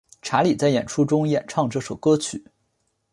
[0.23, 2.43] 查理在演出中演唱这首歌曲。